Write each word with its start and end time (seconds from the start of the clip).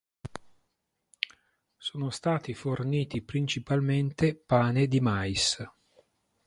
Sono 1.77 2.09
stati 2.09 2.55
forniti 2.55 3.21
principalmente 3.21 4.33
pane 4.35 4.87
di 4.87 4.99
mais. 4.99 5.63